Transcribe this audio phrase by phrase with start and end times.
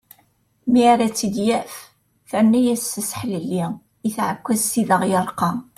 [0.71, 1.73] Mi ara tt-id-yaf
[2.29, 3.65] terna-yas aseḥlelli
[4.07, 5.51] i tεekkazt i d aɣ-yerqa.